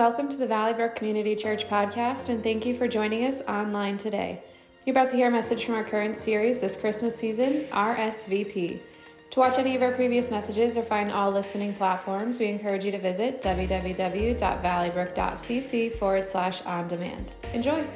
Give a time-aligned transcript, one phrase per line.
[0.00, 3.98] Welcome to the Valley Brook Community Church podcast, and thank you for joining us online
[3.98, 4.42] today.
[4.86, 8.80] You're about to hear a message from our current series this Christmas season, RSVP.
[9.28, 12.90] To watch any of our previous messages or find all listening platforms, we encourage you
[12.92, 17.32] to visit www.valleybrook.cc forward slash on demand.
[17.52, 17.86] Enjoy!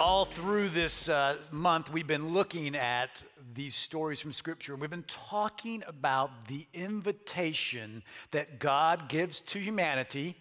[0.00, 3.22] All through this uh, month, we've been looking at
[3.58, 4.72] these stories from Scripture.
[4.72, 10.36] And We've been talking about the invitation that God gives to humanity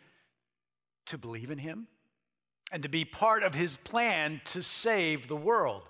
[1.07, 1.88] to believe in Him
[2.71, 5.81] and to be part of His plan to save the world.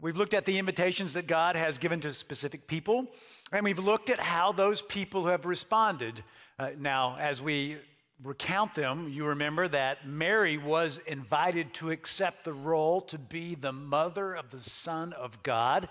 [0.00, 3.08] We've looked at the invitations that God has given to specific people,
[3.52, 6.22] and we've looked at how those people have responded.
[6.58, 7.76] Uh, now, as we
[8.22, 13.72] recount them, you remember that Mary was invited to accept the role to be the
[13.72, 15.86] mother of the Son of God.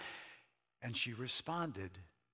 [0.81, 1.91] And she responded,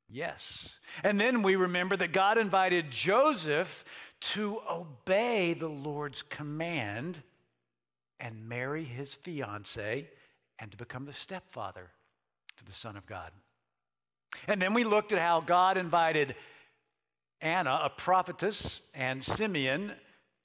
[0.07, 0.77] Yes.
[1.03, 3.83] And then we remember that God invited Joseph
[4.21, 7.23] to obey the Lord's command
[8.19, 10.07] and marry his fiancee
[10.59, 11.89] and to become the stepfather
[12.57, 13.31] to the Son of God.
[14.47, 16.35] And then we looked at how God invited
[17.41, 19.93] Anna, a prophetess, and Simeon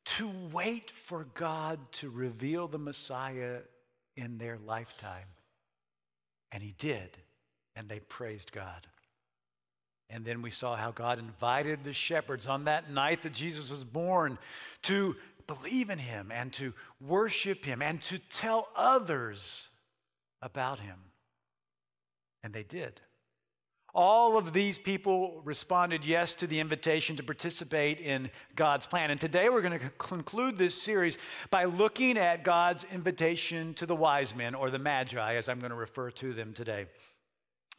[0.04, 3.58] to wait for God to reveal the Messiah
[4.16, 5.26] in their lifetime.
[6.50, 7.16] And he did
[7.76, 8.86] and they praised God.
[10.08, 13.84] And then we saw how God invited the shepherds on that night that Jesus was
[13.84, 14.38] born
[14.82, 15.14] to
[15.46, 19.68] believe in him and to worship him and to tell others
[20.42, 20.96] about him.
[22.42, 23.00] And they did.
[23.92, 29.10] All of these people responded yes to the invitation to participate in God's plan.
[29.10, 31.18] And today we're going to conclude this series
[31.50, 35.70] by looking at God's invitation to the wise men, or the Magi, as I'm going
[35.70, 36.86] to refer to them today.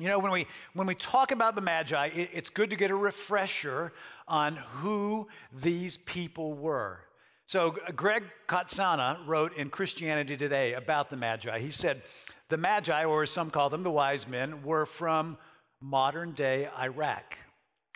[0.02, 2.90] You know, when we, when we talk about the Magi, it, it's good to get
[2.90, 3.94] a refresher
[4.28, 7.02] on who these people were.
[7.46, 11.60] So, Greg Katsana wrote in Christianity Today about the Magi.
[11.60, 12.02] He said,
[12.50, 15.38] The Magi, or as some call them, the wise men, were from
[15.80, 17.38] modern day Iraq.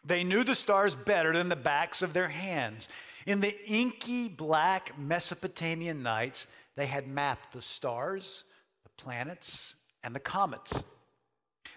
[0.06, 2.88] They knew the stars better than the backs of their hands.
[3.26, 6.46] In the inky black Mesopotamian nights,
[6.76, 8.44] they had mapped the stars,
[8.84, 9.74] the planets,
[10.04, 10.84] and the comets.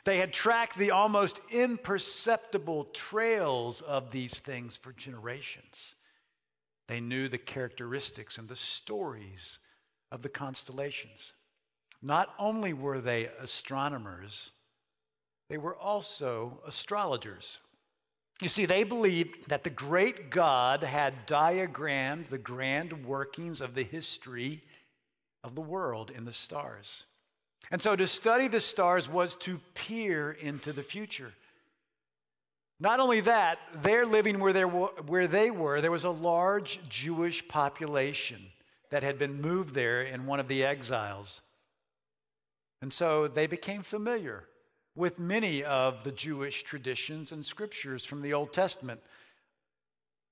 [0.05, 5.95] They had tracked the almost imperceptible trails of these things for generations.
[6.87, 9.59] They knew the characteristics and the stories
[10.11, 11.35] of the constellations.
[12.03, 14.53] Not only were they astronomers,
[15.51, 17.59] they were also astrologers.
[18.41, 23.83] You see, they believed that the great God had diagrammed the grand workings of the
[23.83, 24.63] history
[25.43, 27.05] of the world in the stars.
[27.71, 31.33] And so to study the stars was to peer into the future.
[32.81, 38.41] Not only that, they're living where, where they were, there was a large Jewish population
[38.91, 41.43] that had been moved there in one of the exiles.
[42.81, 44.45] And so they became familiar
[44.95, 49.01] with many of the Jewish traditions and scriptures from the Old Testament.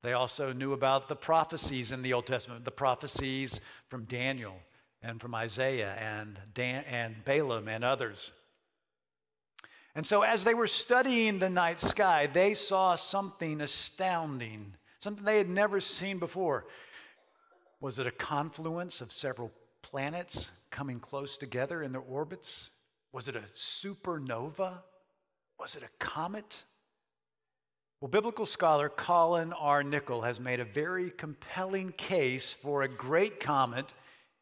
[0.02, 4.56] They also knew about the prophecies in the Old Testament, the prophecies from Daniel
[5.02, 8.32] and from Isaiah and, Dan, and Balaam and others.
[9.94, 15.38] And so, as they were studying the night sky, they saw something astounding, something they
[15.38, 16.66] had never seen before.
[17.80, 19.52] Was it a confluence of several
[19.82, 22.70] planets coming close together in their orbits?
[23.12, 24.82] Was it a supernova?
[25.58, 26.64] Was it a comet?
[28.00, 29.82] Well, biblical scholar Colin R.
[29.82, 33.94] Nicholl has made a very compelling case for a great comet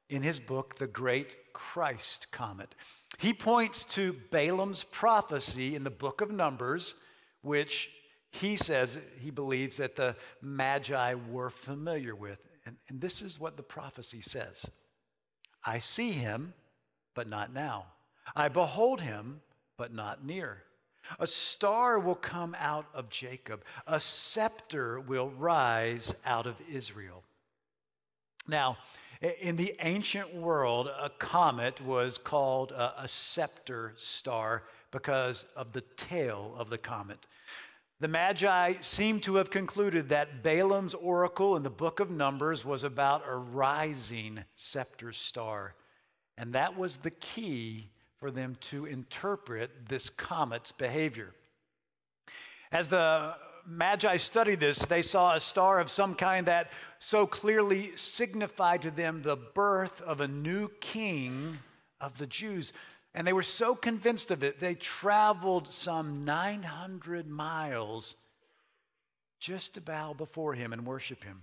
[0.09, 2.75] in his book, The Great Christ Comet.
[3.19, 6.94] He points to Balaam's prophecy in the book of Numbers,
[7.42, 7.91] which
[8.32, 12.38] he says he believes that the Magi were familiar with.
[12.66, 14.66] And, and this is what the prophecy says
[15.64, 16.54] I see him,
[17.14, 17.87] but not now.
[18.34, 19.41] I behold him,
[19.76, 20.62] but not near.
[21.19, 27.23] A star will come out of Jacob, a scepter will rise out of Israel.
[28.49, 28.79] Now,
[29.41, 35.81] in the ancient world, a comet was called a, a, scepter star because of the
[35.81, 37.26] tail of the comet.
[38.00, 42.85] The Magi seem to have concluded that Balaam's oracle in the book of Numbers was
[42.85, 45.75] about a rising scepter star.
[46.37, 51.32] And that was the key for them to interpret this comet's behavior.
[52.73, 57.94] As the Magi studied this, they saw a star of some kind that so clearly
[57.96, 61.58] signified to them the birth of a new king
[62.00, 62.72] of the Jews.
[63.14, 68.16] And they were so convinced of it, they traveled some 900 miles
[69.38, 71.43] just to bow before him and worship him.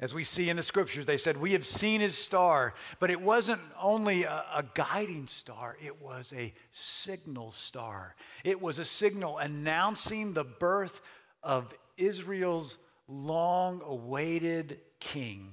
[0.00, 3.20] As we see in the scriptures, they said, We have seen his star, but it
[3.20, 8.16] wasn't only a, a, guiding star, it was a signal star.
[8.44, 11.00] It was a signal announcing the birth
[11.44, 15.52] of Israel's long awaited king,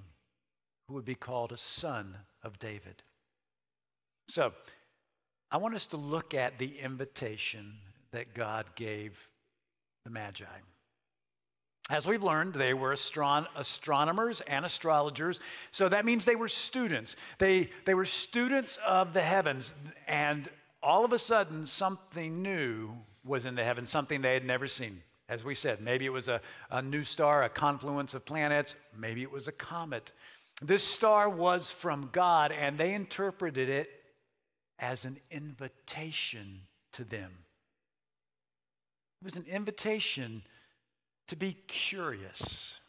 [0.87, 3.03] who would be called a son of David.
[4.27, 4.53] So,
[5.51, 7.73] I want us to look at the invitation
[8.11, 9.27] that God gave
[10.05, 10.45] the Magi.
[11.89, 15.41] As we've learned, they were astron- astronomers and astrologers,
[15.71, 17.17] so that means they were students.
[17.37, 19.73] They, they were students of the heavens,
[20.07, 20.47] and
[20.81, 22.91] all of a sudden, something new
[23.25, 25.03] was in the heavens, something they had never seen.
[25.31, 29.21] As we said, maybe it was a, a new star, a confluence of planets, maybe
[29.21, 30.11] it was a comet.
[30.61, 33.89] This star was from God, and they interpreted it
[34.77, 37.31] as an invitation to them.
[39.21, 40.43] It was an invitation
[41.29, 42.81] to be curious.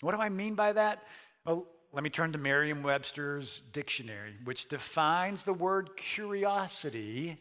[0.00, 1.02] What do I mean by that?
[1.44, 7.36] Well, let me turn to Merriam Webster's dictionary, which defines the word curiosity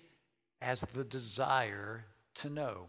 [0.60, 2.88] as the desire to know.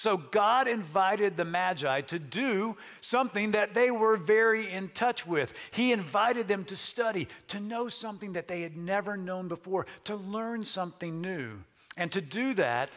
[0.00, 5.52] So God invited the Magi to do something that they were very in touch with.
[5.72, 10.16] He invited them to study, to know something that they had never known before, to
[10.16, 11.58] learn something new.
[11.98, 12.96] And to do that,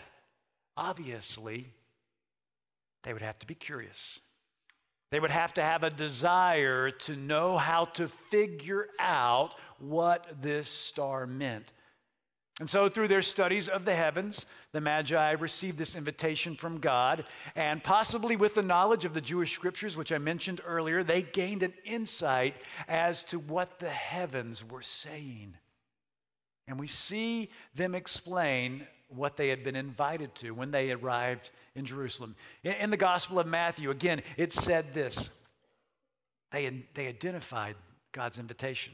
[0.77, 1.65] obviously,
[3.03, 4.21] they would have to be curious.
[5.11, 10.69] They would have to have a desire to know how to figure out what this
[10.69, 11.69] star meant.
[12.59, 17.25] And so, through their studies of the heavens, the Magi received this invitation from God,
[17.55, 21.63] and possibly with the knowledge of the Jewish scriptures, which I mentioned earlier, they gained
[21.63, 22.55] an insight
[22.87, 25.55] as to what the heavens were saying.
[26.67, 31.85] And we see them explain what they had been invited to when they arrived in
[31.85, 32.35] Jerusalem.
[32.63, 35.29] In, the Gospel of Matthew, again, it said this
[36.51, 37.75] they, they identified
[38.11, 38.93] God's invitation.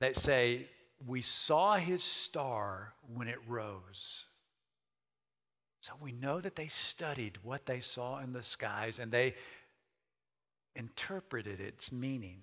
[0.00, 0.66] They say,
[1.06, 4.26] we saw his star when it rose.
[5.80, 9.34] So we know that they studied what they saw in the skies and they
[10.76, 12.42] interpreted its meaning.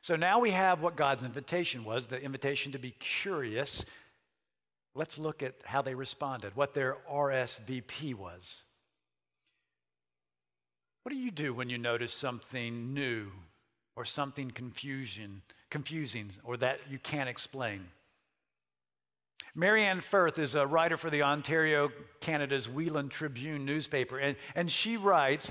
[0.00, 3.84] So now we have what God's invitation was the invitation to be curious.
[4.94, 8.64] Let's look at how they responded, what their RSVP was.
[11.02, 13.30] What do you do when you notice something new
[13.96, 15.42] or something confusion,
[15.74, 17.88] confusing or that you can't explain.
[19.56, 21.90] Marianne Firth is a writer for the Ontario,
[22.20, 25.50] Canada's Welland Tribune newspaper, and, and she writes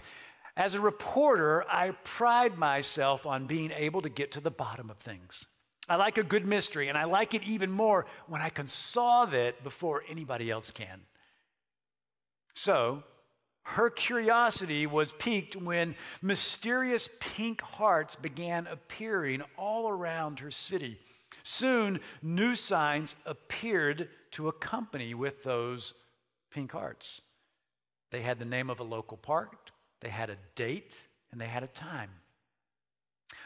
[0.56, 4.98] As a reporter, I pride myself on being able to get to the bottom of
[4.98, 5.46] things.
[5.90, 9.34] I like a good mystery, and I like it even more when I can solve
[9.34, 11.02] it before anybody else can.
[12.54, 13.04] So,
[13.64, 21.00] her curiosity was piqued when mysterious pink hearts began appearing all around her city.
[21.44, 25.94] Soon, new signs appeared to accompany with those
[26.52, 27.22] pink hearts.
[28.12, 29.72] They had the name of a local park,
[30.02, 30.98] they had a date,
[31.32, 32.10] and they had a time.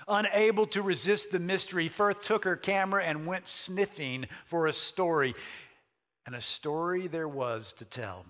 [0.08, 5.36] Unable to resist the mystery, Firth took her camera and went sniffing for a story.
[6.26, 8.26] And a story there was to tell.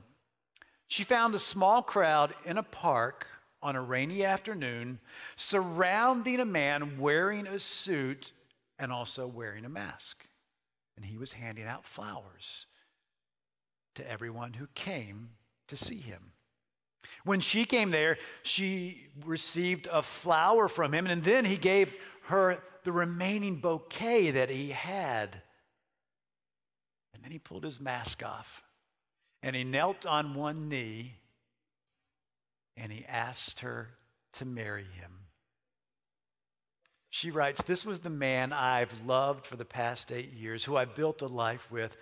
[0.87, 3.27] She found a small crowd in a park
[3.61, 4.99] on a rainy afternoon
[5.35, 8.31] surrounding a man wearing a suit
[8.79, 10.25] and also wearing a mask.
[10.95, 12.67] And he was handing out flowers
[13.95, 15.31] to everyone who came
[15.67, 16.31] to see him.
[17.23, 22.63] When she came there, she received a flower from him, and then he gave her
[22.83, 25.41] the remaining bouquet that he had.
[27.13, 28.63] And then he pulled his mask off
[29.41, 31.15] and he knelt on one knee
[32.75, 33.89] and he asked her
[34.33, 35.11] to marry him.
[37.09, 40.85] She writes, This was the man I've loved for the past eight years, who I
[40.85, 41.97] built a life with.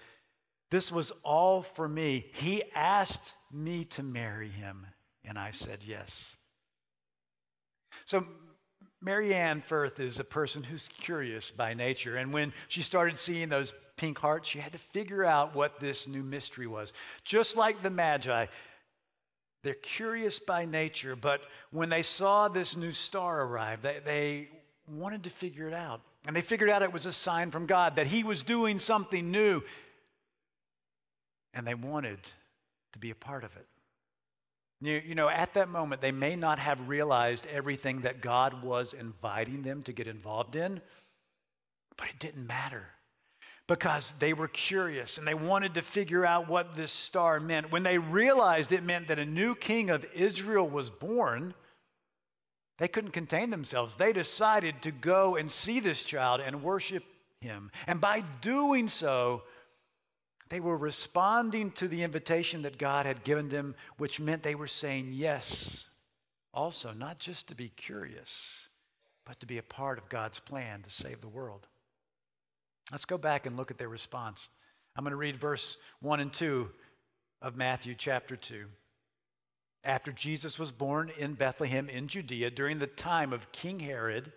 [0.72, 2.26] This was all for me.
[2.34, 4.88] He asked me to marry him,
[5.24, 6.36] and I said yes.
[8.04, 8.26] So,
[9.06, 12.16] Marianne Firth is a person who's curious by nature.
[12.16, 16.08] And when she started seeing those pink hearts, she had to figure out what this
[16.08, 16.92] new mystery was.
[17.24, 18.48] Just like the Magi,
[19.62, 24.50] they're curious by nature, but when they saw this new star arrive, they, they
[24.92, 26.02] wanted to figure it out.
[26.26, 29.30] And they figured out it was a sign from God that He was doing something
[29.30, 29.62] new.
[31.54, 32.18] And they wanted
[32.94, 33.68] to be a part of it.
[34.82, 38.94] You, you know, at that moment, they may not have realized everything that God was
[38.94, 40.82] inviting them to get involved in,
[41.98, 42.88] but it didn't matter
[43.68, 47.72] because they were curious and they wanted to figure out what this star meant.
[47.72, 51.56] When they realized it meant that a new king of Israel was born,
[52.78, 53.96] they couldn't contain themselves.
[53.96, 57.04] They decided to go and see this child and worship
[57.42, 57.72] him.
[57.88, 59.44] And by doing so,
[60.50, 64.68] they were responding to the invitation that God had given them, which meant they were
[64.68, 65.88] saying yes,
[66.54, 68.70] also, not just to be curious,
[69.26, 71.68] but to be a part of God's plan to save the world.
[72.92, 74.50] Let's go back and look at their response.
[74.96, 76.70] I'm going to read verse 1 and 2
[77.42, 78.66] of Matthew chapter 2.
[79.84, 84.32] After Jesus was born in Bethlehem in Judea during the time of King Herod,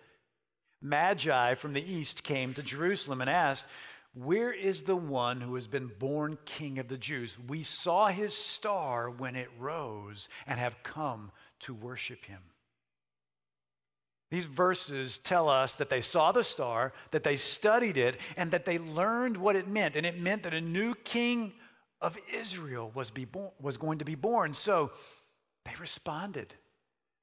[0.81, 3.65] Magi from the east came to Jerusalem and asked,
[4.13, 7.37] Where is the one who has been born king of the Jews?
[7.47, 12.41] We saw his star when it rose and have come to worship him.
[14.31, 18.65] These verses tell us that they saw the star, that they studied it, and that
[18.65, 19.95] they learned what it meant.
[19.95, 21.53] And it meant that a new king
[22.01, 24.53] of Israel was, born, was going to be born.
[24.53, 24.91] So
[25.65, 26.53] they responded.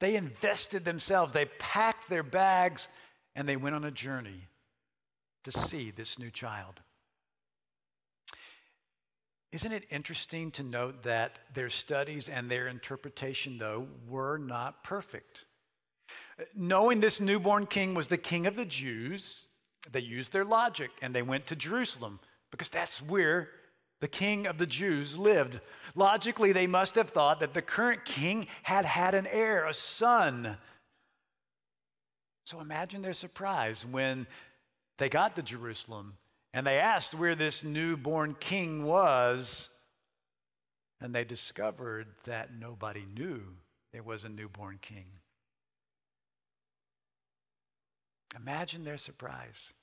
[0.00, 1.32] They invested themselves.
[1.32, 2.88] They packed their bags
[3.34, 4.48] and they went on a journey
[5.46, 6.80] to see this new child.
[9.52, 15.44] Isn't it interesting to note that their studies and their interpretation, though, were not perfect?
[16.56, 19.46] Knowing this newborn king was the king of the Jews,
[19.92, 22.18] they used their logic and they went to Jerusalem
[22.50, 23.48] because that's where
[24.00, 25.60] the king of the Jews lived.
[25.94, 30.58] Logically, they must have thought that the current king had had an heir, a son.
[32.46, 34.26] So imagine their surprise when
[34.98, 36.18] they got to Jerusalem
[36.56, 39.68] and they asked where this newborn king was,
[41.02, 43.42] and they discovered that nobody knew
[43.92, 45.04] there was a newborn king.
[48.34, 49.74] Imagine their surprise.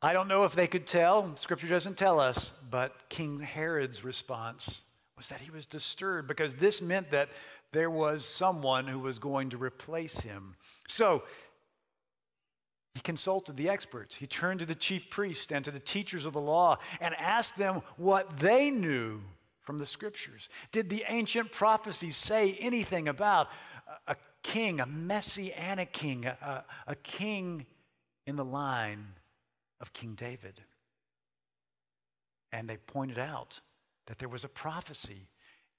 [0.00, 4.82] I don't know if they could tell, scripture doesn't tell us, but King Herod's response
[5.16, 7.28] was that he was disturbed because this meant that
[7.72, 10.56] there was someone who was going to replace him.
[10.88, 11.22] So
[12.94, 14.16] he consulted the experts.
[14.16, 17.56] He turned to the chief priests and to the teachers of the law and asked
[17.56, 19.20] them what they knew
[19.60, 20.48] from the scriptures.
[20.72, 23.48] Did the ancient prophecies say anything about
[24.06, 27.66] a king, a messianic king, a, a king
[28.26, 29.06] in the line
[29.80, 30.60] of King David.
[32.52, 33.60] And they pointed out
[34.06, 35.28] that there was a prophecy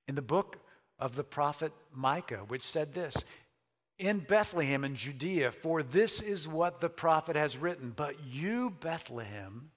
[0.07, 0.57] in the book
[0.99, 3.25] of the prophet Micah, which said this
[4.03, 9.71] In Bethlehem in Judea, for this is what the prophet has written, but you, Bethlehem,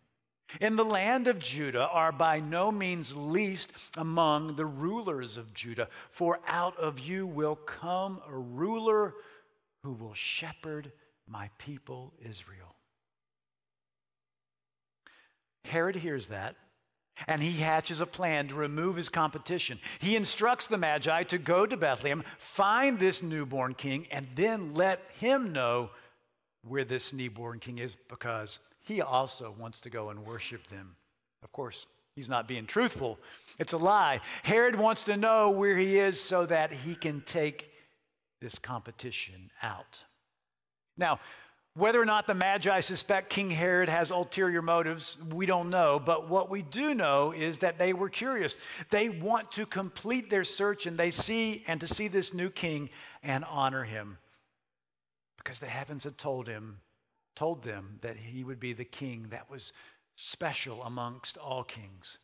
[0.60, 5.86] in the land of Judah are by no means least among the rulers of Judah,
[6.10, 9.14] for out of you will come a ruler
[9.84, 10.90] who will shepherd
[11.28, 12.74] my people Israel.
[15.66, 16.56] Herod hears that,
[17.26, 19.78] and he hatches a plan to remove his competition.
[19.98, 25.10] He instructs the Magi to go to Bethlehem, find this newborn king, and then let
[25.18, 25.90] him know
[26.62, 30.96] where this newborn king is because he also wants to go and worship them.
[31.42, 33.18] Of course, he's not being truthful.
[33.58, 34.20] It's a lie.
[34.42, 37.70] Herod wants to know where he is so that he can take
[38.40, 40.04] this competition out.
[40.96, 41.20] Now,
[41.76, 46.00] whether or not the Magi suspect King Herod has ulterior motives, we don't know.
[46.00, 48.58] But what we do know is that they were curious.
[48.90, 52.88] They want to complete their search and they see and to see this new king
[53.22, 54.16] and honor him
[55.36, 56.80] because the heavens had told him
[57.34, 59.74] told them that he would be the king that was
[60.14, 62.18] special amongst all kings.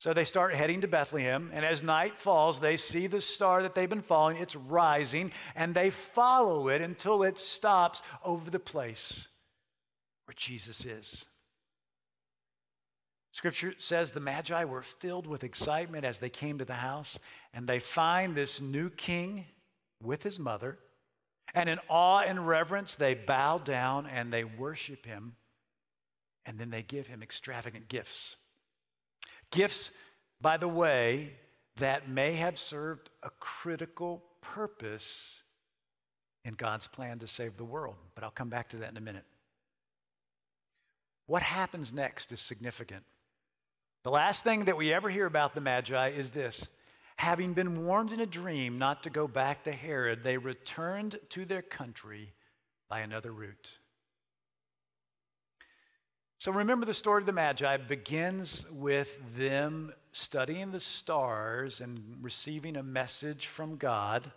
[0.00, 3.76] So they start heading to Bethlehem, and as night falls, they see the star that
[3.76, 4.38] they've been following.
[4.38, 9.28] It's rising, and they follow it until it stops over the place
[10.24, 11.26] where Jesus is.
[13.30, 17.18] Scripture says the Magi were filled with excitement as they came to the house,
[17.54, 19.44] and they find this new king
[20.02, 20.78] with his mother
[21.54, 25.36] and in awe and reverence, they bow down and they worship him.
[26.46, 28.36] And then they give him extravagant gifts.
[29.50, 29.90] Gifts,
[30.40, 31.32] by the way,
[31.76, 35.42] that may have served a critical purpose
[36.44, 37.96] in God's plan to save the world.
[38.14, 39.24] But I'll come back to that in a minute.
[41.26, 43.04] What happens next is significant.
[44.02, 46.68] The last thing that we ever hear about the Magi is this
[47.16, 51.44] Having been warned in a dream not to go back to Herod, they returned to
[51.44, 52.32] their country
[52.88, 53.78] by another route.
[56.40, 62.78] So remember, the story of the Magi begins with them studying the stars and receiving
[62.78, 64.32] a message from God,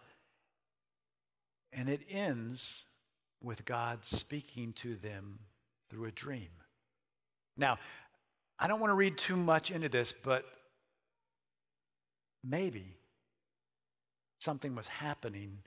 [1.72, 2.88] and it ends
[3.42, 5.40] with God speaking to them
[5.90, 6.50] through a dream.
[7.56, 7.80] Now,
[8.60, 10.44] I don't want to read too much into this, but
[12.44, 12.98] maybe
[14.42, 15.60] something was happening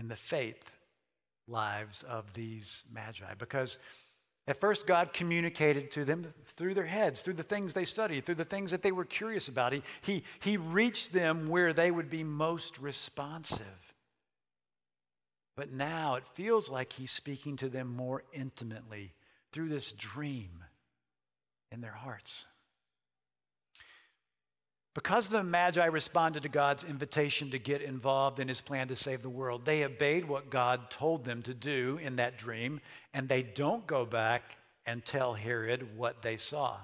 [0.00, 0.80] in the faith
[1.46, 3.78] lives of these magi because
[4.48, 8.36] at first God communicated to them through their heads, through the things they studied, through
[8.36, 9.74] the things that they were curious about.
[9.74, 13.94] He, he, he reached them where they would be most responsive.
[15.54, 19.12] But now it feels like he's speaking to them more intimately
[19.52, 20.64] through this dream
[21.70, 22.46] in their hearts.
[24.94, 29.22] Because the Magi responded to God's invitation to get involved in his plan to save
[29.22, 32.80] the world, they obeyed what God told them to do in that dream,
[33.14, 36.78] and they don't go back and tell Herod what they saw.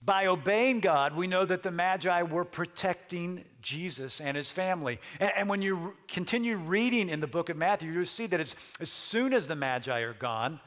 [0.00, 5.00] By obeying God, we know that the Magi were protecting Jesus and his family.
[5.18, 9.32] And, when you continue reading in the book of Matthew, you'll see that as soon
[9.34, 10.60] as the Magi are gone,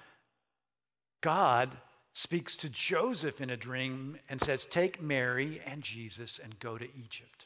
[1.21, 1.69] God
[2.13, 6.87] speaks to Joseph in a dream and says, Take Mary and Jesus and go to
[6.95, 7.45] Egypt.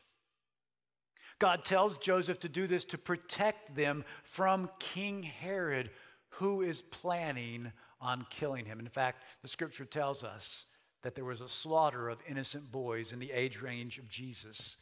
[1.40, 5.92] God tells Joseph to do this to protect them from King Herod,
[6.30, 8.80] who is planning on killing him.
[8.80, 10.66] In fact, the scripture tells us
[11.04, 14.78] that there was a slaughter of innocent boys in the age range of Jesus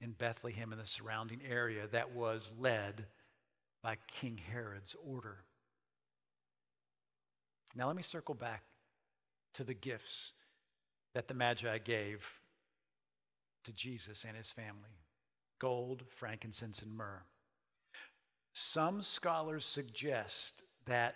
[0.00, 3.06] in Bethlehem and the surrounding area that was led
[3.82, 5.44] by King Herod's order.
[7.74, 8.62] Now, let me circle back
[9.54, 10.32] to the gifts
[11.14, 12.26] that the Magi gave
[13.64, 14.96] to Jesus and his family
[15.58, 17.22] gold, frankincense, and myrrh.
[18.52, 21.14] Some scholars suggest that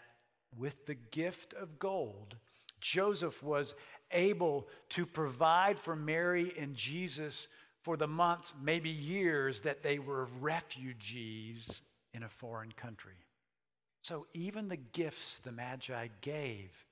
[0.56, 2.36] with the gift of gold,
[2.80, 3.74] Joseph was
[4.12, 7.48] able to provide for Mary and Jesus
[7.82, 11.82] for the months, maybe years, that they were refugees
[12.14, 13.26] in a foreign country.
[14.02, 16.85] So even the gifts the Magi gave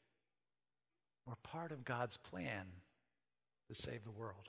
[1.26, 2.66] were part of God's plan
[3.68, 4.48] to save the world.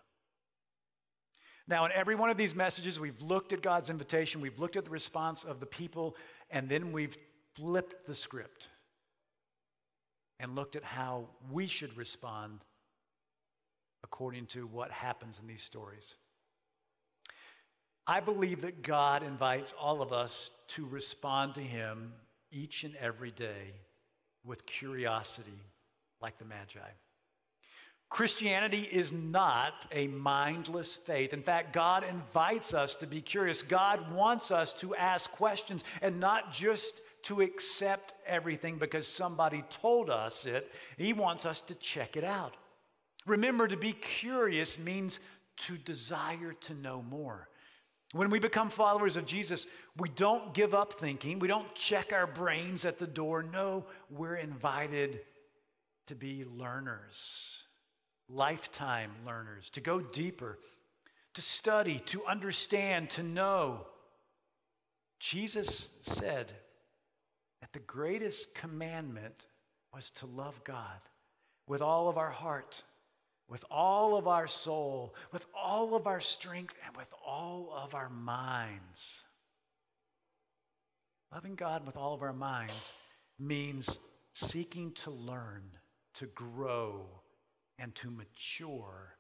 [1.68, 4.86] Now, in every one of these messages, we've looked at God's invitation, we've looked at
[4.86, 6.16] the response of the people,
[6.52, 7.18] and then we've
[7.54, 8.68] flipped the script
[10.40, 12.60] and looked at how we should respond
[14.04, 16.16] according to what happens in these stories.
[18.06, 22.14] I believe that God invites all of us to respond to Him
[22.52, 23.74] each and every day
[24.44, 25.64] with curiosity
[26.26, 26.80] like the Magi.
[28.10, 31.34] Christianity is not a mindless faith.
[31.34, 33.62] In fact, God invites us to be curious.
[33.62, 40.10] God wants us to ask questions and not just to accept everything because somebody told
[40.10, 40.72] us it.
[40.98, 42.56] He wants us to check it out.
[43.28, 45.20] Remember, to be curious means
[45.68, 47.50] to desire to know more.
[48.14, 52.26] When we become followers of Jesus, we don't give up thinking, we don't check our
[52.26, 53.44] brains at the door.
[53.44, 55.20] No, we're invited
[56.08, 57.64] to be learners,
[58.30, 60.60] lifetime learners, to go deeper,
[61.34, 63.86] to study, to understand, to know.
[65.20, 66.52] Jesus said
[67.62, 69.48] that the greatest commandment
[69.94, 71.00] was to love God
[71.68, 72.84] with all of our heart,
[73.48, 78.10] with all of our soul, with all of our strength, and with all of our
[78.10, 79.24] minds.
[81.34, 82.94] Loving God with all of our minds
[83.40, 84.00] means
[84.34, 85.64] seeking to learn
[86.16, 87.06] to grow
[87.80, 89.16] and to mature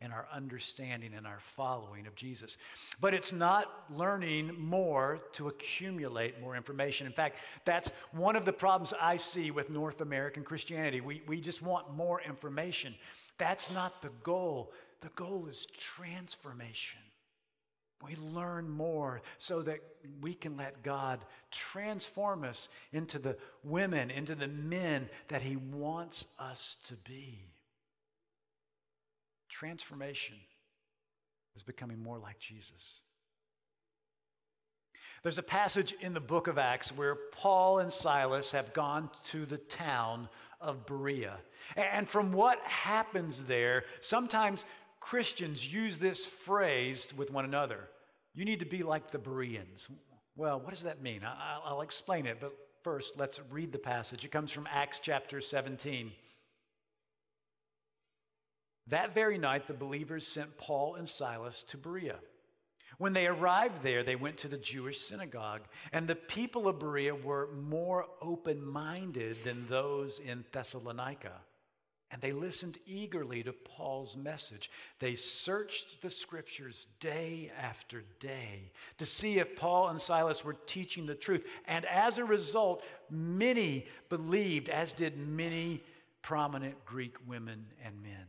[0.00, 2.56] in our understanding and our following of Jesus.
[3.00, 7.06] But it's not learning more to accumulate more information.
[7.06, 11.00] In fact, that's one of the problems I see with North American Christianity.
[11.00, 12.94] We, we just want more information.
[13.36, 14.72] That's not the goal.
[15.02, 17.00] The goal is transformation.
[18.10, 19.78] We learn more so that
[20.20, 21.20] we can let God
[21.52, 27.38] transform us into the women, into the men that He wants us to be.
[29.48, 30.36] Transformation
[31.54, 33.00] is becoming more like Jesus.
[35.22, 39.46] There's a passage in the book of Acts where Paul and Silas have gone to
[39.46, 40.28] the town
[40.60, 41.36] of Berea.
[41.76, 44.64] And from what happens there, sometimes
[44.98, 47.88] Christians use this phrase with one another.
[48.34, 49.88] You need to be like the Bereans.
[50.36, 51.22] Well, what does that mean?
[51.64, 54.24] I'll explain it, but first, let's read the passage.
[54.24, 56.12] It comes from Acts chapter 17.
[58.86, 62.16] That very night, the believers sent Paul and Silas to Berea.
[62.98, 65.62] When they arrived there, they went to the Jewish synagogue,
[65.92, 71.32] and the people of Berea were more open minded than those in Thessalonica.
[72.12, 74.70] And they listened eagerly to Paul's message.
[74.98, 81.06] They searched the scriptures day after day to see if Paul and Silas were teaching
[81.06, 81.46] the truth.
[81.68, 85.84] And as a result, many believed, as did many
[86.22, 88.26] prominent Greek women and men.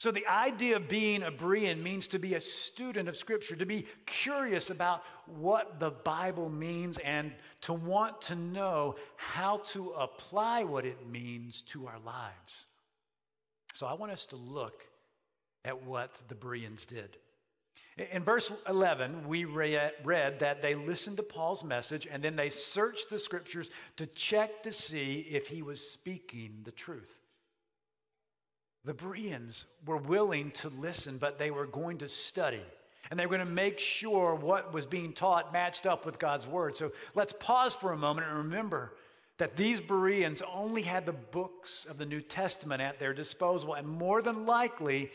[0.00, 3.66] So, the idea of being a Berean means to be a student of Scripture, to
[3.66, 10.64] be curious about what the Bible means, and to want to know how to apply
[10.64, 12.64] what it means to our lives.
[13.74, 14.86] So, I want us to look
[15.66, 17.18] at what the Bereans did.
[18.10, 23.10] In verse 11, we read, that they listened to Paul's message and then they searched
[23.10, 27.19] the scriptures to check to see if he was speaking the truth.
[28.84, 32.62] The Bereans were willing to listen, but they were going to study.
[33.10, 36.46] And they were going to make sure what was being taught matched up with God's
[36.46, 36.76] word.
[36.76, 38.94] So let's pause for a moment and remember
[39.38, 43.74] that these Bereans only had the books of the New Testament at their disposal.
[43.74, 45.10] And more than likely,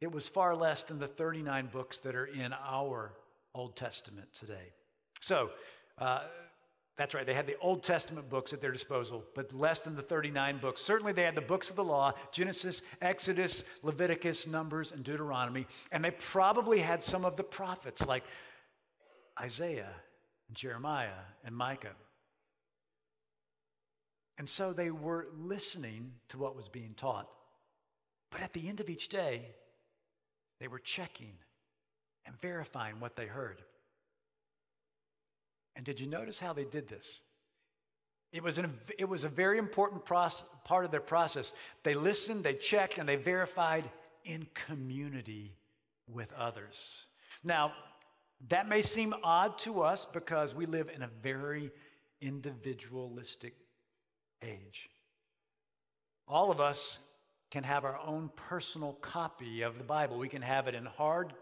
[0.00, 3.12] it was far less than the 39 books that are in our
[3.54, 4.72] Old Testament today.
[5.20, 5.50] So,
[5.98, 6.20] uh,
[6.96, 10.02] that's right, they had the Old Testament books at their disposal, but less than the
[10.02, 10.80] 39 books.
[10.80, 15.66] Certainly, they had the books of the law Genesis, Exodus, Leviticus, Numbers, and Deuteronomy.
[15.90, 18.22] And they probably had some of the prophets like
[19.40, 19.90] Isaiah,
[20.48, 21.08] and Jeremiah,
[21.44, 21.96] and Micah.
[24.38, 27.28] And so they were listening to what was being taught.
[28.30, 29.46] But at the end of each day,
[30.60, 31.34] they were checking
[32.26, 33.62] and verifying what they heard.
[35.76, 37.22] And did you notice how they did this?
[38.32, 41.54] It was, an, it was a very important process, part of their process.
[41.84, 43.88] They listened, they checked, and they verified
[44.24, 45.54] in community
[46.08, 47.06] with others.
[47.44, 47.72] Now,
[48.48, 51.70] that may seem odd to us because we live in a very
[52.20, 53.54] individualistic
[54.42, 54.90] age.
[56.26, 56.98] All of us
[57.50, 60.18] can have our own personal copy of the Bible.
[60.18, 61.32] We can have it in hard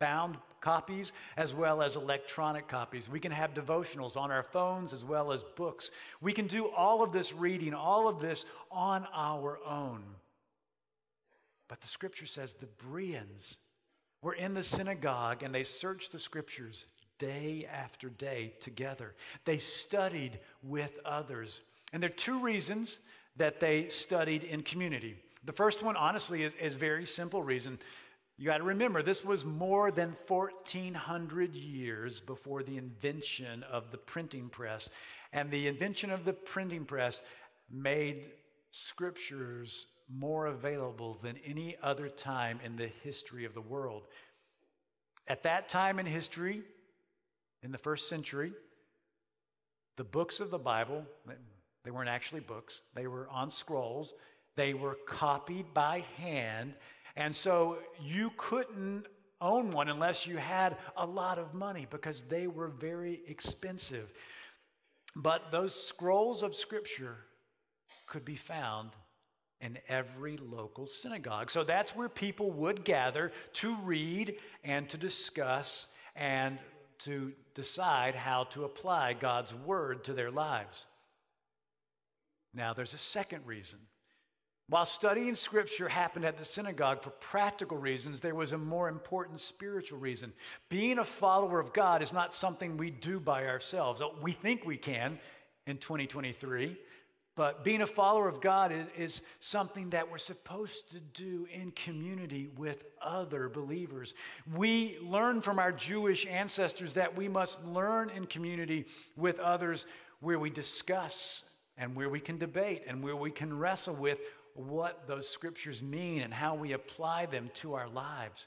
[0.00, 3.08] bound copies as well as electronic copies.
[3.08, 5.90] We can have devotionals on our phones as well as books.
[6.20, 10.02] We can do all of this reading, all of this on our own.
[11.68, 13.58] But the scripture says the Bereans
[14.22, 16.86] were in the synagogue and they searched the scriptures
[17.18, 19.14] day after day together.
[19.44, 21.60] They studied with others.
[21.92, 23.00] And there are two reasons
[23.36, 25.16] that they studied in community.
[25.44, 27.78] The first one, honestly, is, is very simple reason.
[28.38, 33.98] You got to remember, this was more than 1,400 years before the invention of the
[33.98, 34.88] printing press.
[35.32, 37.20] And the invention of the printing press
[37.68, 38.26] made
[38.70, 44.04] scriptures more available than any other time in the history of the world.
[45.26, 46.62] At that time in history,
[47.64, 48.52] in the first century,
[49.96, 51.04] the books of the Bible,
[51.84, 54.14] they weren't actually books, they were on scrolls,
[54.54, 56.74] they were copied by hand
[57.18, 59.06] and so you couldn't
[59.40, 64.08] own one unless you had a lot of money because they were very expensive.
[65.16, 67.16] But those scrolls of scripture
[68.06, 68.90] could be found
[69.60, 71.50] in every local synagogue.
[71.50, 76.58] So that's where people would gather to read and to discuss and
[76.98, 80.86] to decide how to apply God's word to their lives.
[82.54, 83.80] Now, there's a second reason
[84.70, 89.40] while studying scripture happened at the synagogue for practical reasons, there was a more important
[89.40, 90.32] spiritual reason.
[90.68, 94.02] Being a follower of God is not something we do by ourselves.
[94.02, 95.18] Oh, we think we can
[95.66, 96.76] in 2023,
[97.34, 101.70] but being a follower of God is, is something that we're supposed to do in
[101.70, 104.14] community with other believers.
[104.54, 108.84] We learn from our Jewish ancestors that we must learn in community
[109.16, 109.86] with others
[110.20, 114.18] where we discuss and where we can debate and where we can wrestle with
[114.58, 118.46] what those scriptures mean and how we apply them to our lives.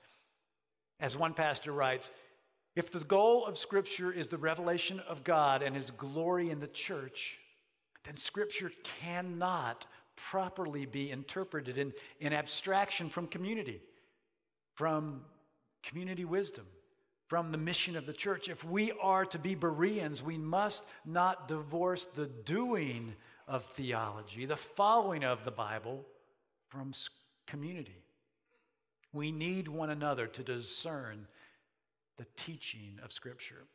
[1.00, 2.12] As one pastor writes,
[2.76, 6.67] if the goal of Scripture is the revelation of God and His glory in the
[6.67, 7.38] church,
[8.06, 8.71] then Scripture
[9.02, 13.82] cannot properly be interpreted in, in abstraction from community,
[14.76, 15.21] from
[15.84, 16.65] community wisdom,
[17.28, 18.47] from the mission of the church.
[18.47, 23.15] If we are to be Bereans, we must not divorce the doing
[23.47, 26.06] of theology, the following of the Bible
[26.69, 26.93] from
[27.47, 28.04] community.
[29.13, 31.27] We need one another to discern
[32.17, 33.65] the teaching of Scripture.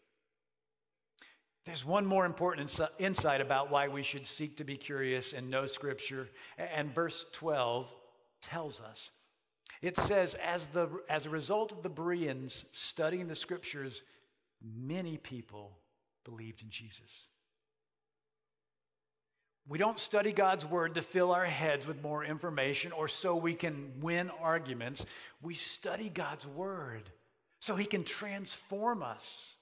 [1.66, 5.66] There's one more important insight about why we should seek to be curious and know
[5.66, 7.92] Scripture, and verse 12
[8.40, 9.10] tells us.
[9.82, 14.02] It says, as, the, as a result of the Bereans studying the Scriptures,
[14.62, 15.78] many people
[16.24, 17.28] believed in Jesus.
[19.68, 23.54] We don't study God's word to fill our heads with more information or so we
[23.54, 25.06] can win arguments.
[25.42, 27.10] We study God's word
[27.58, 29.56] so he can transform us.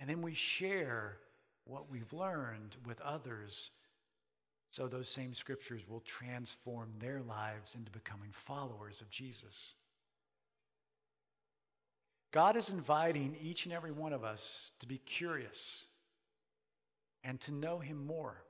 [0.00, 1.18] And then we share
[1.64, 3.70] what we've learned with others
[4.70, 9.74] so those same scriptures will transform their lives into becoming followers of Jesus.
[12.32, 15.84] God is inviting each and every one of us to be curious
[17.24, 18.44] and to know Him more.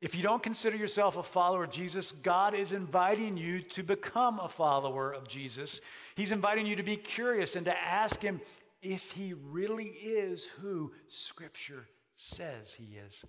[0.00, 4.40] If you don't consider yourself a follower of Jesus, God is inviting you to become
[4.40, 5.82] a follower of Jesus.
[6.14, 8.40] He's inviting you to be curious and to ask Him
[8.80, 13.24] if He really is who Scripture says He is.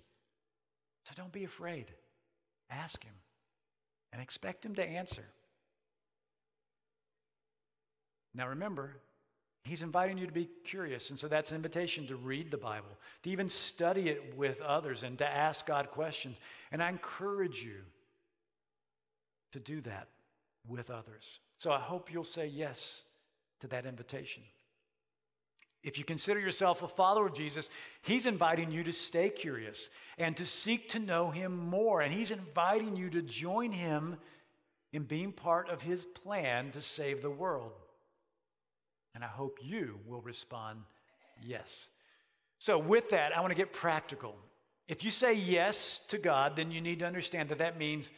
[1.04, 1.86] So don't be afraid.
[2.70, 3.14] Ask Him
[4.12, 5.24] and expect Him to answer.
[8.34, 8.96] Now remember,
[9.64, 11.10] He's inviting you to be curious.
[11.10, 12.88] And so that's an invitation to read the Bible,
[13.22, 16.38] to even study it with others, and to ask God questions.
[16.72, 17.76] And I encourage you
[19.52, 20.08] to do that
[20.66, 21.38] with others.
[21.58, 23.02] So I hope you'll say yes
[23.60, 24.42] to that invitation.
[25.84, 27.70] If you consider yourself a follower of Jesus,
[28.02, 32.00] He's inviting you to stay curious and to seek to know Him more.
[32.00, 34.16] And He's inviting you to join Him
[34.92, 37.72] in being part of His plan to save the world.
[39.14, 40.80] And I hope you will respond
[41.42, 41.88] yes.
[42.58, 44.36] So, with that, I want to get practical.
[44.88, 48.10] If you say yes to God, then you need to understand that that means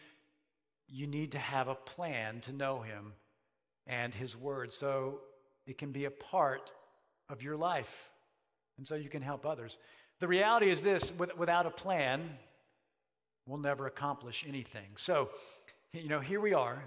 [0.88, 3.12] you need to have a plan to know Him
[3.86, 5.20] and His Word so
[5.66, 6.72] it can be a part
[7.28, 8.10] of your life
[8.76, 9.78] and so you can help others.
[10.20, 12.38] The reality is this without a plan,
[13.46, 14.88] we'll never accomplish anything.
[14.96, 15.30] So,
[15.92, 16.82] you know, here we are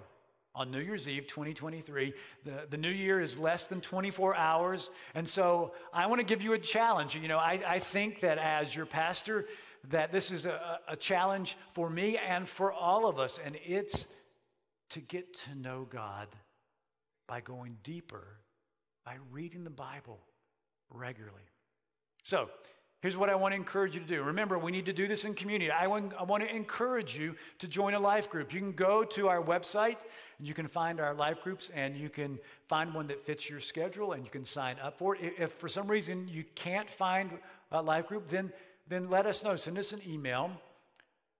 [0.57, 2.13] on New Year's Eve 2023.
[2.43, 4.89] The, the new year is less than 24 hours.
[5.13, 7.15] And so I want to give you a challenge.
[7.15, 9.45] You know, I, I think that as your pastor,
[9.91, 13.39] that this is a, a challenge for me and for all of us.
[13.45, 14.11] And it's
[14.89, 16.27] to get to know God
[17.27, 18.25] by going deeper,
[19.05, 20.19] by reading the Bible
[20.89, 21.35] regularly.
[22.23, 22.49] So,
[23.01, 24.23] Here's what I want to encourage you to do.
[24.23, 25.69] Remember, we need to do this in community.
[25.69, 28.51] I want, I want to encourage you to join a life group.
[28.51, 30.01] You can go to our website,
[30.39, 33.59] and you can find our life groups, and you can find one that fits your
[33.59, 35.35] schedule, and you can sign up for it.
[35.37, 37.29] If for some reason you can't find
[37.71, 38.51] a life group, then,
[38.87, 39.55] then let us know.
[39.55, 40.49] Send us an email.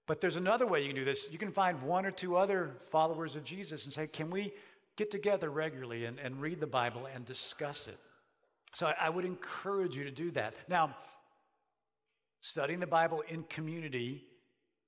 [0.05, 1.27] But there's another way you can do this.
[1.31, 4.53] You can find one or two other followers of Jesus and say, Can we
[4.95, 7.97] get together regularly and, and read the Bible and discuss it?
[8.73, 10.53] So I, I would encourage you to do that.
[10.69, 10.95] Now,
[12.49, 14.23] Studying the Bible in community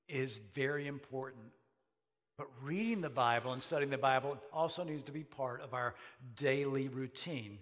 [0.08, 1.43] is very important.
[2.38, 5.95] But reading the Bible and studying the Bible also needs to be part of our
[6.38, 7.60] daily routine.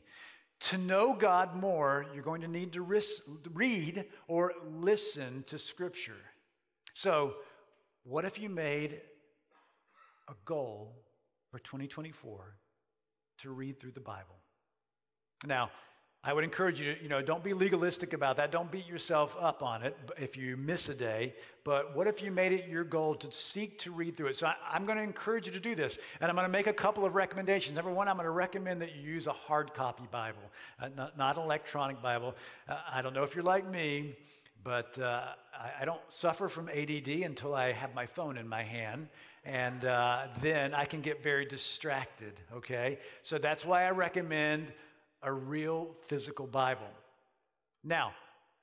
[0.70, 6.22] To know God more, you're going to need to read or listen to Scripture.
[6.94, 7.34] So,
[8.04, 9.02] what if you made
[10.30, 10.94] a goal
[11.50, 12.56] for 2024
[13.40, 14.36] to read through the Bible?
[15.48, 15.72] Now,
[16.28, 18.52] I would encourage you to, you know, don't be legalistic about that.
[18.52, 21.34] Don't beat yourself up on it if you miss a day.
[21.64, 24.36] But what if you made it your goal to seek to read through it?
[24.36, 25.98] So I, am going to encourage you to do this.
[26.20, 27.78] And I'm going to make a couple of recommendations.
[27.78, 30.42] Number one, I'm going to recommend that you use a hard copy Bible,
[30.82, 32.36] uh, not, not, an electronic Bible.
[32.68, 34.18] Uh, I don't know if you're like me,
[34.66, 38.64] but uh, I, I, don't suffer from ADD until I have my phone in my
[38.64, 39.08] hand.
[39.46, 43.00] And uh, then I can get very distracted, okay?
[43.22, 44.74] So that's why I recommend
[45.28, 46.88] a real physical Bible.
[47.84, 48.14] Now,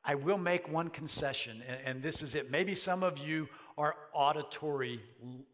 [0.02, 2.50] I will make one concession, and, this is it.
[2.50, 5.00] Maybe some of you are auditory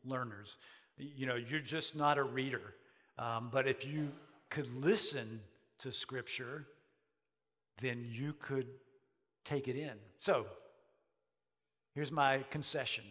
[0.04, 0.56] learners.
[0.96, 2.74] You know, you're just not a reader.
[3.18, 4.12] Um, but if you
[4.50, 5.40] could listen
[5.78, 6.66] to Scripture,
[7.80, 8.68] then you could
[9.44, 9.94] take it in.
[10.18, 10.46] So,
[11.94, 13.04] here's my concession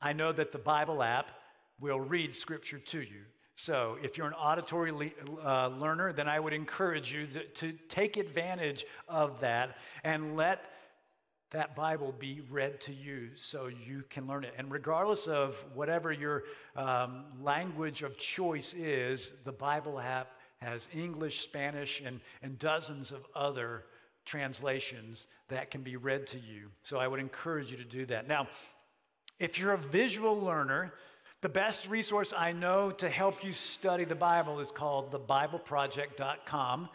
[0.00, 1.30] I know that the Bible app
[1.78, 3.22] will read Scripture to you.
[3.56, 5.10] So, if you're an auditory le-
[5.44, 10.70] uh, learner, then I would encourage you to, to take advantage of that and let
[11.54, 14.54] that Bible be read to you so you can learn it.
[14.58, 16.42] And regardless of whatever your
[16.74, 23.24] um, language of choice is, the Bible app has English, Spanish, and, and dozens of
[23.36, 23.84] other
[24.24, 26.70] translations that can be read to you.
[26.82, 28.26] So I would encourage you to do that.
[28.26, 28.48] Now,
[29.38, 30.94] if you're a visual learner,
[31.44, 36.88] the best resource I know to help you study the Bible is called thebibleproject.com.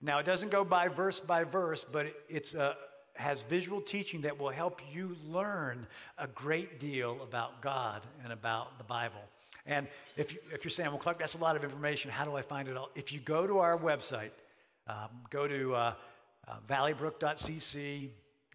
[0.00, 2.72] Now, it doesn't go by verse by verse, but it uh,
[3.16, 8.78] has visual teaching that will help you learn a great deal about God and about
[8.78, 9.20] the Bible.
[9.66, 12.34] And if, you, if you're saying, well, Clark, that's a lot of information, how do
[12.34, 12.88] I find it all?
[12.94, 14.30] If you go to our website,
[14.86, 15.94] um, go to uh,
[16.48, 18.08] uh, valleybrook.cc,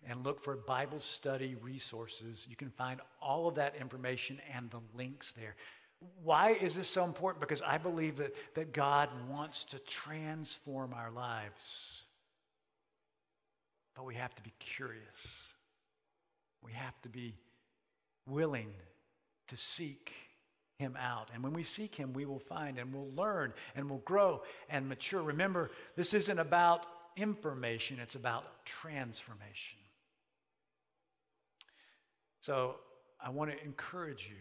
[0.08, 2.48] and look for Bible study resources.
[2.50, 5.56] You can find all of that information and the links there.
[6.24, 7.42] Why is this so important?
[7.42, 12.04] Because I believe that, that God wants to transform our lives.
[13.96, 15.54] But we have to be curious.
[16.64, 17.34] We have to be
[18.28, 18.72] willing
[19.48, 20.14] to seek
[20.78, 21.30] him out.
[21.34, 24.88] And when we seek him, we will find and we'll learn and we'll grow and
[24.88, 25.22] mature.
[25.22, 29.77] Remember, this isn't about information, it's about transformation.
[32.48, 32.76] So
[33.20, 34.38] I want to encourage you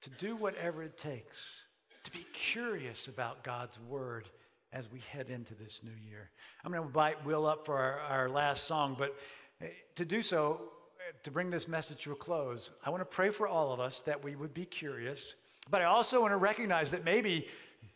[0.00, 1.64] to do whatever it takes
[2.02, 4.28] to be curious about God's word
[4.72, 6.32] as we head into this new year.
[6.64, 9.14] I'm going to invite Will up for our, our last song, but
[9.60, 10.62] eh, to do so,
[10.98, 13.78] eh, to bring this message to a close, I want to pray for all of
[13.78, 15.36] us that we would be curious,
[15.70, 17.46] but I also want to recognize that maybe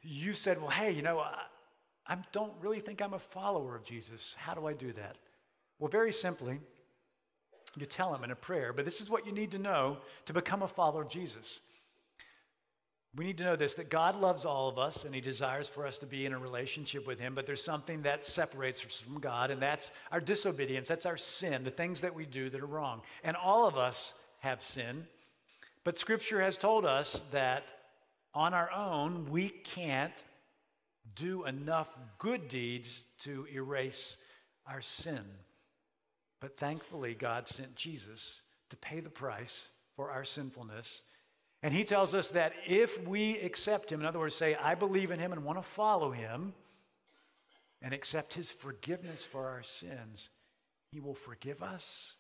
[0.03, 1.35] you said, well, hey, you know, I,
[2.07, 4.37] I don't really think I'm a follower of Jesus.
[4.39, 5.17] How do I do that?
[5.81, 6.61] Well, very simply,
[7.77, 10.33] you tell him in a prayer, but this is what you need to know to
[10.33, 11.61] become a follower of Jesus.
[13.17, 15.85] We need to know this that God loves all of us and He desires for
[15.85, 19.21] us to be in a relationship with Him, but there's something that separates us from
[19.21, 22.67] God, and that's our disobedience, that's our sin, the things that we do that are
[22.67, 23.03] wrong.
[23.25, 25.07] And all of us have sin,
[25.83, 27.73] but Scripture has told us that
[28.33, 30.13] on our own, we can't
[31.17, 34.19] do enough good deeds to erase
[34.69, 35.25] our sin.
[36.41, 41.03] But thankfully, God sent Jesus to pay the price for our sinfulness.
[41.63, 45.11] And he tells us that if we accept him, in other words, say, I believe
[45.11, 46.55] in him and want to follow him,
[47.83, 50.31] and accept his forgiveness for our sins,
[50.93, 52.17] he will forgive us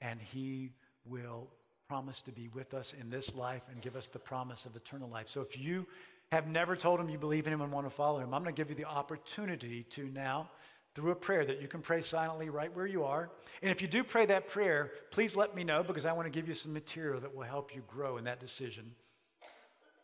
[0.00, 0.70] and he
[1.04, 1.48] will
[1.88, 5.08] promise to be with us in this life and give us the promise of eternal
[5.08, 5.28] life.
[5.28, 5.86] So if you
[6.32, 8.54] have never told him you believe in him and want to follow him, I'm going
[8.54, 10.50] to give you the opportunity to now
[10.94, 13.30] through a prayer that you can pray silently right where you are.
[13.62, 16.30] And if you do pray that prayer, please let me know because I want to
[16.30, 18.92] give you some material that will help you grow in that decision.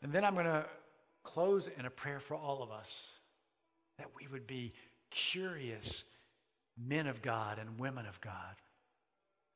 [0.02, 0.66] And then I'm going to
[1.22, 3.12] close in a prayer for all of us
[3.98, 4.72] that we would be
[5.10, 6.04] curious
[6.78, 8.56] men of God and women of God.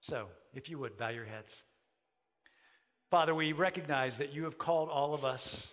[0.00, 1.62] So, if you would, bow your heads.
[3.10, 5.72] Father, we recognize that you have called all of us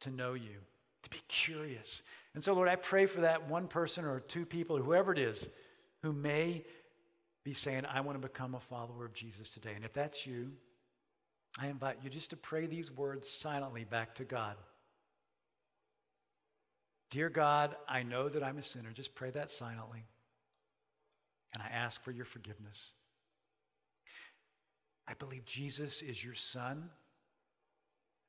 [0.00, 0.60] to know you,
[1.02, 2.02] to be curious.
[2.34, 5.48] And so, Lord, I pray for that one person or two people, whoever it is,
[6.02, 6.64] who may
[7.44, 9.72] be saying, I want to become a follower of Jesus today.
[9.74, 10.52] And if that's you,
[11.58, 14.56] I invite you just to pray these words silently back to God.
[17.10, 18.90] Dear God, I know that I'm a sinner.
[18.90, 20.04] Just pray that silently.
[21.52, 22.92] And I ask for your forgiveness.
[25.06, 26.88] I believe Jesus is your son.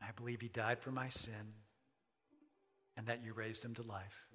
[0.01, 1.53] I believe he died for my sin
[2.97, 4.27] and that you raised him to life.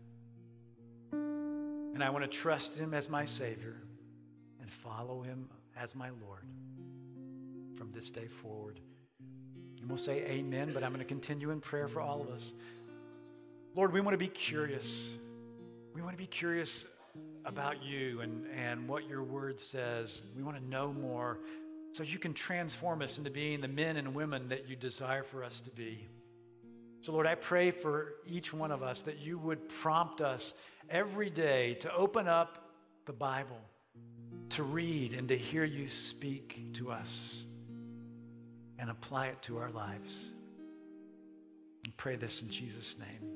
[1.13, 3.77] And I want to trust him as my Savior
[4.61, 6.45] and follow him as my Lord
[7.77, 8.81] from this day forward.
[9.81, 12.53] And we'll say amen, but I'm going to continue in prayer for all of us.
[13.75, 15.13] Lord, we want to be curious.
[15.95, 16.87] We want to be curious
[17.45, 20.23] about you and, and what your word says.
[20.37, 21.39] We want to know more
[21.93, 25.43] so you can transform us into being the men and women that you desire for
[25.43, 26.07] us to be.
[27.01, 30.55] So, Lord, I pray for each one of us that you would prompt us
[30.91, 32.71] every day to open up
[33.07, 33.61] the Bible,
[34.51, 37.45] to read and to hear you speak to us
[38.79, 40.31] and apply it to our lives.
[41.85, 43.33] And pray this in Jesus' name.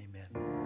[0.00, 0.65] Amen.